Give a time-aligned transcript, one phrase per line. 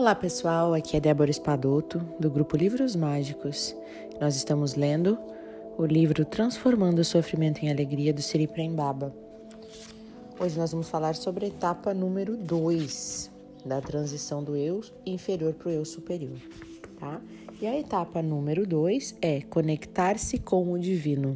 [0.00, 3.76] Olá pessoal, aqui é Débora Espadoto, do grupo Livros Mágicos.
[4.18, 5.18] Nós estamos lendo
[5.76, 9.14] o livro Transformando o Sofrimento em Alegria do Siri Prembaba.
[10.38, 13.30] Hoje nós vamos falar sobre a etapa número 2
[13.66, 16.38] da transição do eu inferior para o eu superior,
[16.98, 17.20] tá?
[17.60, 21.34] E a etapa número 2 é conectar-se com o divino.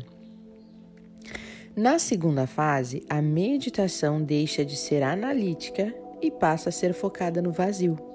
[1.77, 7.53] Na segunda fase, a meditação deixa de ser analítica e passa a ser focada no
[7.53, 8.14] vazio.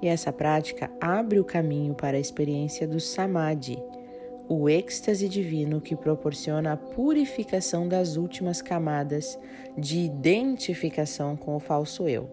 [0.00, 3.78] E essa prática abre o caminho para a experiência do samadhi,
[4.48, 9.38] o êxtase divino que proporciona a purificação das últimas camadas
[9.78, 12.28] de identificação com o falso eu.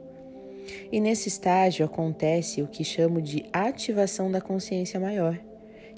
[0.92, 5.40] E nesse estágio acontece o que chamo de ativação da consciência maior,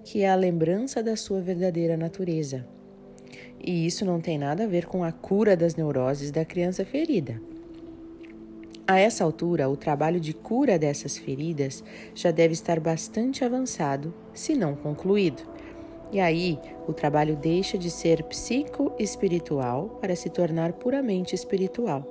[0.03, 2.65] que é a lembrança da sua verdadeira natureza.
[3.63, 7.39] E isso não tem nada a ver com a cura das neuroses da criança ferida.
[8.87, 14.55] A essa altura, o trabalho de cura dessas feridas já deve estar bastante avançado, se
[14.55, 15.43] não concluído.
[16.11, 22.05] E aí, o trabalho deixa de ser psico-espiritual para se tornar puramente espiritual.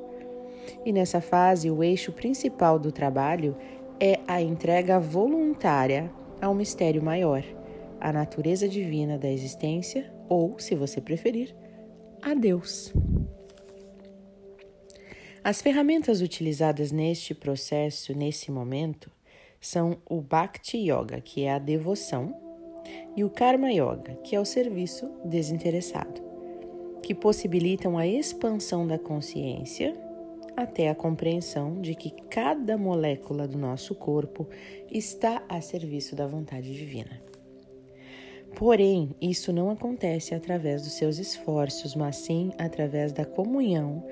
[0.85, 3.57] E nessa fase, o eixo principal do trabalho
[3.99, 6.11] é a entrega voluntária
[6.41, 7.45] ao mistério maior,
[8.01, 11.55] a natureza divina da existência, ou, se você preferir,
[12.23, 12.95] a Deus.
[15.43, 19.11] As ferramentas utilizadas neste processo, nesse momento,
[19.59, 22.37] são o Bhakti Yoga, que é a devoção,
[23.17, 26.21] e o Karma Yoga, que é o serviço desinteressado,
[27.03, 29.97] que possibilitam a expansão da consciência
[30.55, 34.47] até a compreensão de que cada molécula do nosso corpo
[34.91, 37.23] está a serviço da vontade divina.
[38.57, 44.05] Porém, isso não acontece através dos seus esforços, mas sim através da comunhão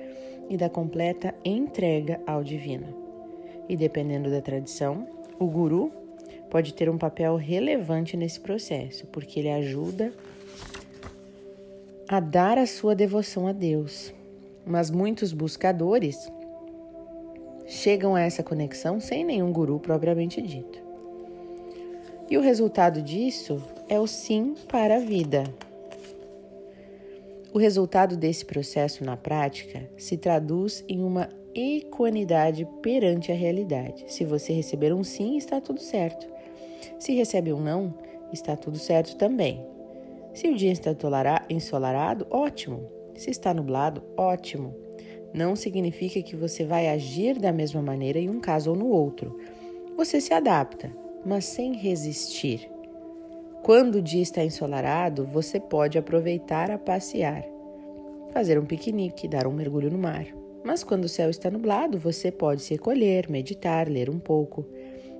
[0.49, 2.87] e da completa entrega ao divino.
[3.69, 5.91] E dependendo da tradição, o guru
[6.49, 10.11] pode ter um papel relevante nesse processo, porque ele ajuda
[12.07, 14.11] a dar a sua devoção a Deus.
[14.65, 16.29] Mas muitos buscadores
[17.67, 20.79] chegam a essa conexão sem nenhum guru propriamente dito.
[22.27, 25.43] E o resultado disso é o sim para a vida,
[27.53, 34.05] o resultado desse processo na prática se traduz em uma equanidade perante a realidade.
[34.07, 36.27] Se você receber um sim, está tudo certo.
[36.99, 37.93] Se recebe um não,
[38.31, 39.65] está tudo certo também.
[40.33, 40.95] Se o dia está
[41.49, 42.87] ensolarado, ótimo.
[43.15, 44.75] Se está nublado, ótimo.
[45.33, 49.37] Não significa que você vai agir da mesma maneira em um caso ou no outro.
[49.97, 50.95] Você se adapta,
[51.25, 52.69] mas sem resistir.
[53.63, 57.45] Quando o dia está ensolarado, você pode aproveitar a passear,
[58.31, 60.25] fazer um piquenique, dar um mergulho no mar.
[60.63, 64.65] Mas quando o céu está nublado, você pode se recolher, meditar, ler um pouco.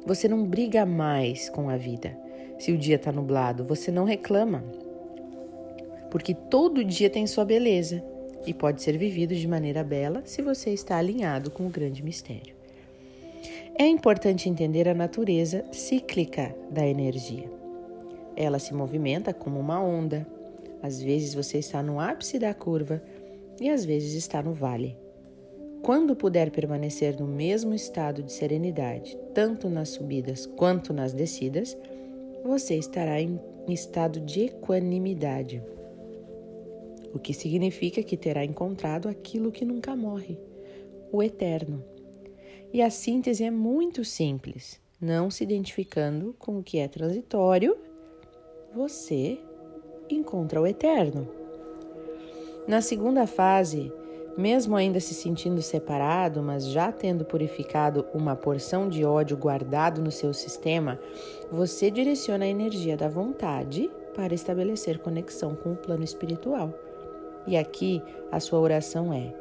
[0.05, 2.17] Você não briga mais com a vida.
[2.57, 4.63] Se o dia está nublado, você não reclama.
[6.09, 8.03] Porque todo dia tem sua beleza
[8.45, 12.55] e pode ser vivido de maneira bela se você está alinhado com o grande mistério.
[13.77, 17.58] É importante entender a natureza cíclica da energia.
[18.39, 20.25] Ela se movimenta como uma onda.
[20.81, 23.03] Às vezes você está no ápice da curva
[23.59, 24.97] e às vezes está no vale.
[25.81, 31.77] Quando puder permanecer no mesmo estado de serenidade, tanto nas subidas quanto nas descidas,
[32.41, 35.61] você estará em estado de equanimidade,
[37.13, 40.39] o que significa que terá encontrado aquilo que nunca morre,
[41.11, 41.83] o eterno.
[42.71, 47.75] E a síntese é muito simples, não se identificando com o que é transitório
[48.73, 49.39] você
[50.09, 51.27] encontra o eterno.
[52.67, 53.91] Na segunda fase,
[54.37, 60.11] mesmo ainda se sentindo separado, mas já tendo purificado uma porção de ódio guardado no
[60.11, 60.99] seu sistema,
[61.51, 66.73] você direciona a energia da vontade para estabelecer conexão com o plano espiritual.
[67.47, 68.01] E aqui
[68.31, 69.33] a sua oração é: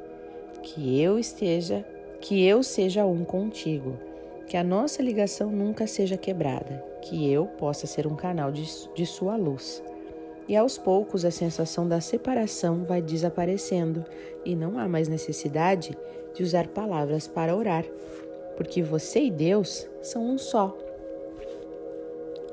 [0.62, 1.84] que eu esteja,
[2.20, 4.07] que eu seja um contigo
[4.48, 8.64] que a nossa ligação nunca seja quebrada, que eu possa ser um canal de,
[8.94, 9.82] de sua luz.
[10.48, 14.04] E aos poucos a sensação da separação vai desaparecendo
[14.46, 15.96] e não há mais necessidade
[16.32, 17.84] de usar palavras para orar,
[18.56, 20.74] porque você e Deus são um só.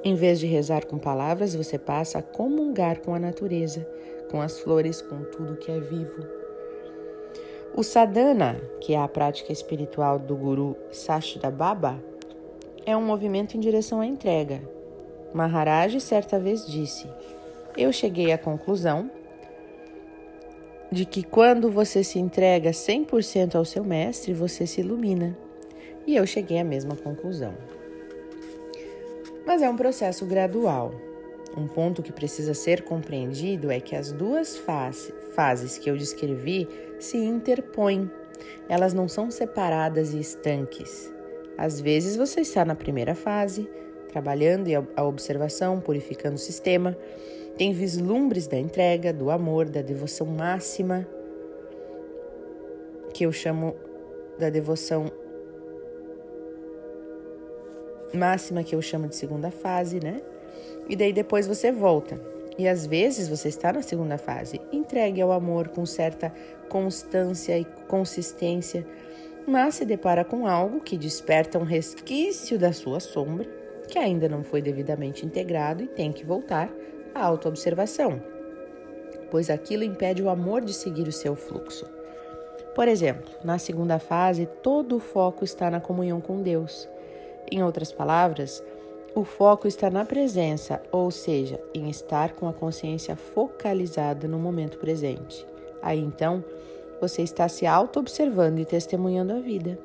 [0.03, 3.87] Em vez de rezar com palavras, você passa a comungar com a natureza,
[4.29, 6.44] com as flores, com tudo que é vivo.
[7.77, 12.01] O sadhana, que é a prática espiritual do guru Sashida Baba,
[12.85, 14.61] é um movimento em direção à entrega.
[15.33, 17.05] Maharaj certa vez disse:
[17.75, 19.11] Eu cheguei à conclusão
[20.89, 25.37] de que quando você se entrega 100% ao seu mestre, você se ilumina.
[26.07, 27.53] E eu cheguei à mesma conclusão.
[29.45, 30.93] Mas é um processo gradual.
[31.57, 36.67] Um ponto que precisa ser compreendido é que as duas fase, fases que eu descrevi
[36.99, 38.11] se interpõem.
[38.67, 41.11] Elas não são separadas e estanques.
[41.57, 43.69] Às vezes você está na primeira fase,
[44.09, 46.97] trabalhando a observação, purificando o sistema,
[47.57, 51.07] tem vislumbres da entrega, do amor, da devoção máxima,
[53.13, 53.73] que eu chamo
[54.37, 55.09] da devoção
[58.13, 60.21] máxima, que eu chamo de segunda fase, né?
[60.87, 62.19] E daí depois você volta.
[62.57, 66.33] E às vezes você está na segunda fase, entregue ao amor com certa
[66.69, 68.85] constância e consistência,
[69.45, 73.45] mas se depara com algo que desperta um resquício da sua sombra,
[73.89, 76.71] que ainda não foi devidamente integrado e tem que voltar
[77.13, 78.21] à autoobservação,
[79.29, 81.85] pois aquilo impede o amor de seguir o seu fluxo.
[82.73, 86.89] Por exemplo, na segunda fase, todo o foco está na comunhão com Deus.
[87.49, 88.61] Em outras palavras,
[89.15, 94.77] o foco está na presença, ou seja, em estar com a consciência focalizada no momento
[94.77, 95.47] presente.
[95.81, 96.43] Aí então,
[96.99, 99.79] você está se auto-observando e testemunhando a vida.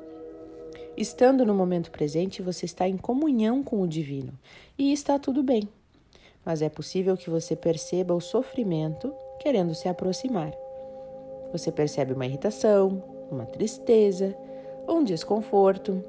[0.97, 4.33] Estando no momento presente, você está em comunhão com o divino
[4.77, 5.69] e está tudo bem.
[6.43, 10.51] Mas é possível que você perceba o sofrimento querendo se aproximar.
[11.53, 13.01] Você percebe uma irritação,
[13.31, 14.35] uma tristeza,
[14.87, 16.03] um desconforto,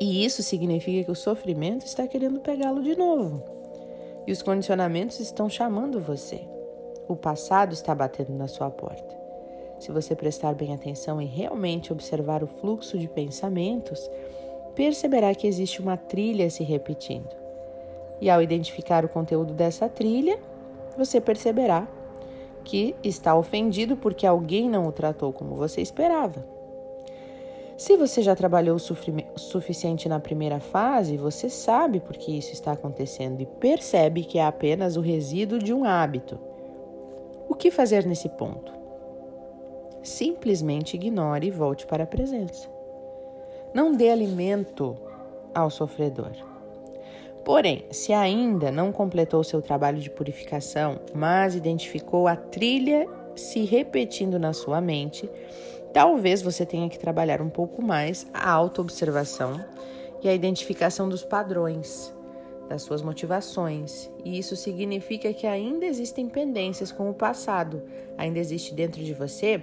[0.00, 3.44] e isso significa que o sofrimento está querendo pegá-lo de novo.
[4.26, 6.40] E os condicionamentos estão chamando você.
[7.06, 9.14] O passado está batendo na sua porta.
[9.78, 14.10] Se você prestar bem atenção e realmente observar o fluxo de pensamentos,
[14.74, 17.34] perceberá que existe uma trilha se repetindo.
[18.20, 20.38] E ao identificar o conteúdo dessa trilha,
[20.96, 21.86] você perceberá
[22.64, 26.59] que está ofendido porque alguém não o tratou como você esperava.
[27.80, 32.72] Se você já trabalhou o suficiente na primeira fase, você sabe por que isso está
[32.72, 36.38] acontecendo e percebe que é apenas o resíduo de um hábito.
[37.48, 38.70] O que fazer nesse ponto?
[40.02, 42.68] Simplesmente ignore e volte para a presença.
[43.72, 44.94] Não dê alimento
[45.54, 46.32] ao sofredor.
[47.46, 54.38] Porém, se ainda não completou seu trabalho de purificação, mas identificou a trilha se repetindo
[54.38, 55.30] na sua mente,
[55.92, 59.64] Talvez você tenha que trabalhar um pouco mais a autoobservação
[60.22, 62.14] e a identificação dos padrões,
[62.68, 64.08] das suas motivações.
[64.24, 67.82] E isso significa que ainda existem pendências com o passado,
[68.16, 69.60] ainda existe dentro de você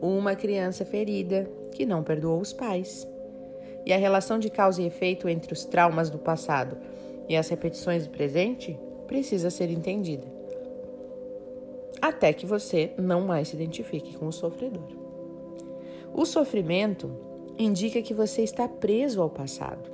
[0.00, 3.06] uma criança ferida que não perdoou os pais.
[3.84, 6.78] E a relação de causa e efeito entre os traumas do passado
[7.28, 10.26] e as repetições do presente precisa ser entendida.
[12.00, 15.05] Até que você não mais se identifique com o sofredor.
[16.12, 17.10] O sofrimento
[17.58, 19.90] indica que você está preso ao passado.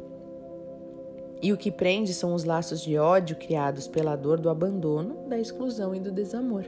[1.41, 5.39] E o que prende são os laços de ódio criados pela dor do abandono, da
[5.39, 6.65] exclusão e do desamor.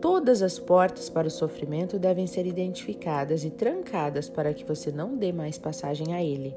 [0.00, 5.16] Todas as portas para o sofrimento devem ser identificadas e trancadas para que você não
[5.16, 6.54] dê mais passagem a ele.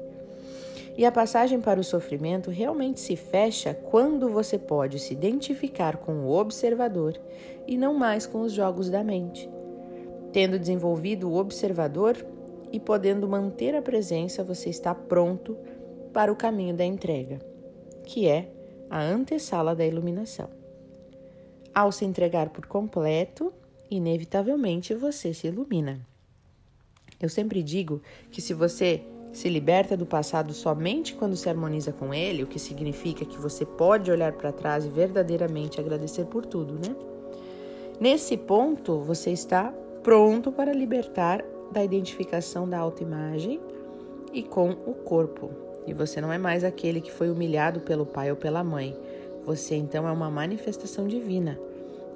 [0.98, 6.24] E a passagem para o sofrimento realmente se fecha quando você pode se identificar com
[6.24, 7.18] o observador
[7.66, 9.48] e não mais com os jogos da mente.
[10.36, 12.14] Tendo desenvolvido o observador
[12.70, 15.56] e podendo manter a presença, você está pronto
[16.12, 17.38] para o caminho da entrega,
[18.04, 18.50] que é
[18.90, 20.50] a antessala da iluminação.
[21.74, 23.50] Ao se entregar por completo,
[23.90, 26.06] inevitavelmente você se ilumina.
[27.18, 29.02] Eu sempre digo que se você
[29.32, 33.64] se liberta do passado somente quando se harmoniza com ele, o que significa que você
[33.64, 36.94] pode olhar para trás e verdadeiramente agradecer por tudo, né?
[37.98, 39.72] Nesse ponto, você está
[40.06, 43.58] pronto para libertar da identificação da autoimagem
[44.32, 45.50] e com o corpo.
[45.84, 48.96] E você não é mais aquele que foi humilhado pelo pai ou pela mãe.
[49.44, 51.58] Você então é uma manifestação divina.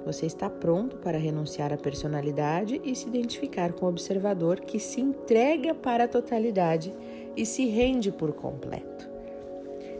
[0.05, 5.01] Você está pronto para renunciar à personalidade e se identificar com o observador que se
[5.01, 6.93] entrega para a totalidade
[7.35, 9.09] e se rende por completo.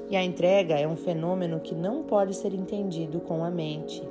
[0.10, 4.02] E a entrega é um fenômeno que não pode ser entendido com a mente,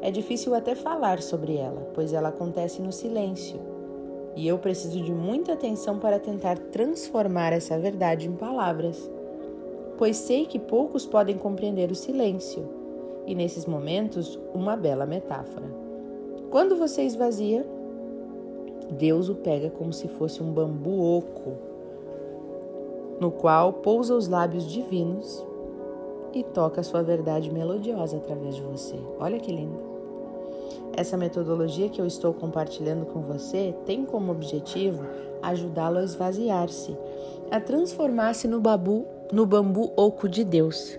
[0.00, 3.58] é difícil até falar sobre ela, pois ela acontece no silêncio.
[4.34, 9.10] E eu preciso de muita atenção para tentar transformar essa verdade em palavras,
[9.96, 12.68] pois sei que poucos podem compreender o silêncio,
[13.26, 15.66] e nesses momentos, uma bela metáfora.
[16.50, 17.66] Quando você esvazia,
[18.90, 21.54] Deus o pega como se fosse um bambu oco,
[23.18, 25.44] no qual pousa os lábios divinos
[26.36, 28.96] e toca a sua verdade melodiosa através de você.
[29.18, 29.96] Olha que lindo!
[30.94, 35.02] Essa metodologia que eu estou compartilhando com você tem como objetivo
[35.42, 36.94] ajudá-lo a esvaziar-se,
[37.50, 38.62] a transformar-se no
[39.32, 40.98] no bambu oco de Deus.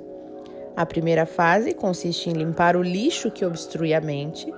[0.75, 4.51] A primeira fase consiste em limpar o lixo que obstrui a mente,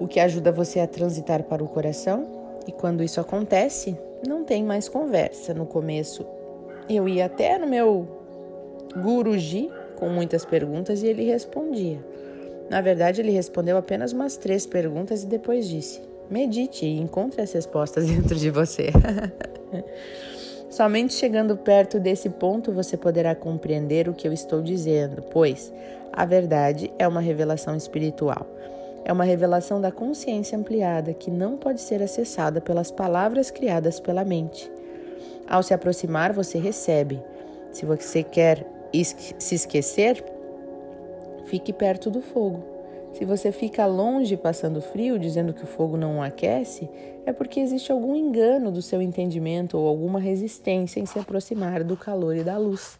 [0.00, 2.26] o que ajuda você a transitar para o coração.
[2.66, 5.52] E quando isso acontece, não tem mais conversa.
[5.52, 6.24] No começo,
[6.88, 8.21] eu ia até no meu
[8.96, 12.04] guruji com muitas perguntas e ele respondia.
[12.68, 17.52] Na verdade, ele respondeu apenas umas três perguntas e depois disse: medite e encontre as
[17.52, 18.90] respostas dentro de você.
[20.70, 25.70] Somente chegando perto desse ponto você poderá compreender o que eu estou dizendo, pois
[26.10, 28.46] a verdade é uma revelação espiritual.
[29.04, 34.24] É uma revelação da consciência ampliada que não pode ser acessada pelas palavras criadas pela
[34.24, 34.70] mente.
[35.46, 37.20] Ao se aproximar, você recebe.
[37.70, 40.24] Se você quer se esquecer,
[41.46, 42.72] fique perto do fogo.
[43.12, 46.88] Se você fica longe passando frio, dizendo que o fogo não aquece,
[47.26, 51.96] é porque existe algum engano do seu entendimento ou alguma resistência em se aproximar do
[51.96, 52.98] calor e da luz.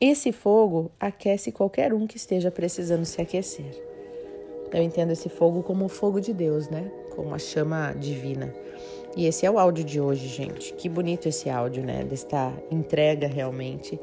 [0.00, 3.80] Esse fogo aquece qualquer um que esteja precisando se aquecer.
[4.72, 6.90] Eu entendo esse fogo como o fogo de Deus, né?
[7.14, 8.52] Como a chama divina.
[9.16, 10.74] E esse é o áudio de hoje, gente.
[10.74, 12.02] Que bonito esse áudio, né?
[12.02, 14.00] Desta entrega realmente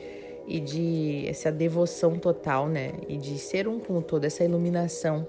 [0.52, 2.92] e de essa devoção total, né?
[3.08, 5.26] E de ser um com o todo, essa iluminação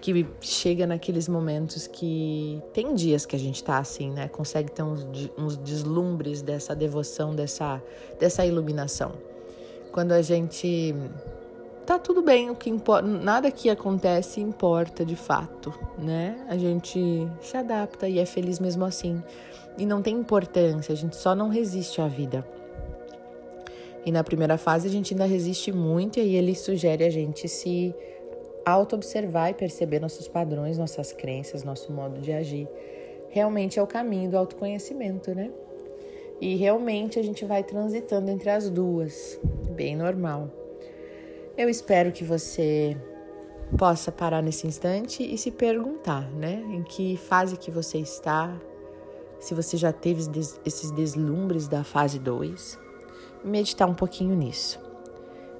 [0.00, 4.28] que chega naqueles momentos que tem dias que a gente tá assim, né?
[4.28, 5.06] Consegue ter uns,
[5.36, 7.82] uns deslumbres dessa devoção, dessa,
[8.18, 9.12] dessa iluminação.
[9.92, 10.94] Quando a gente
[11.86, 16.44] tá tudo bem, o que importa, nada que acontece importa de fato, né?
[16.48, 19.22] A gente se adapta e é feliz mesmo assim.
[19.76, 22.46] E não tem importância, a gente só não resiste à vida.
[24.04, 27.48] E na primeira fase a gente ainda resiste muito e aí ele sugere a gente
[27.48, 27.94] se
[28.64, 32.68] auto-observar e perceber nossos padrões, nossas crenças, nosso modo de agir.
[33.30, 35.50] Realmente é o caminho do autoconhecimento, né?
[36.40, 40.50] E realmente a gente vai transitando entre as duas, bem normal.
[41.56, 42.96] Eu espero que você
[43.78, 46.62] possa parar nesse instante e se perguntar, né?
[46.70, 48.60] Em que fase que você está,
[49.40, 50.22] se você já teve
[50.64, 52.83] esses deslumbres da fase 2
[53.44, 54.80] meditar um pouquinho nisso.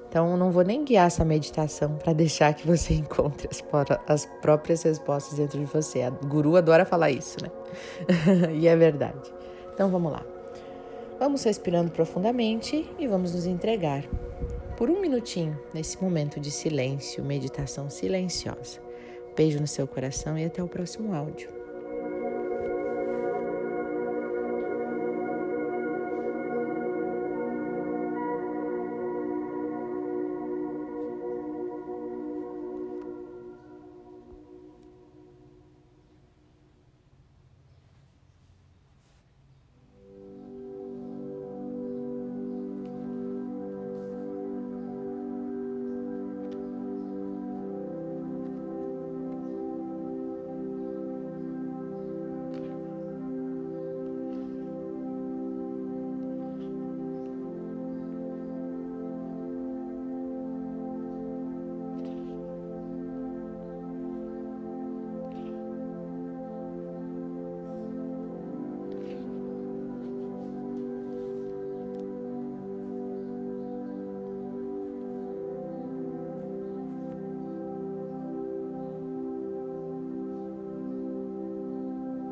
[0.09, 3.63] Então, não vou nem guiar essa meditação para deixar que você encontre as,
[4.07, 6.03] as, próprias respostas dentro de você.
[6.03, 7.51] A guru adora falar isso, né?
[8.55, 9.33] e é verdade.
[9.73, 10.25] Então, vamos lá.
[11.19, 14.03] Vamos respirando profundamente e vamos nos entregar
[14.77, 18.79] por um minutinho nesse momento de silêncio, meditação silenciosa.
[19.35, 21.64] Beijo no seu coração e até o próximo áudio.